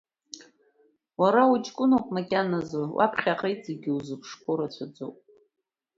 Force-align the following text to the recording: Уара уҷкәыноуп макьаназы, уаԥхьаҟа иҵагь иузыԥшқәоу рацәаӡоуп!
Уара 1.21 1.51
уҷкәыноуп 1.51 2.05
макьаназы, 2.15 2.81
уаԥхьаҟа 2.97 3.47
иҵагь 3.53 3.85
иузыԥшқәоу 3.87 4.55
рацәаӡоуп! 4.57 5.17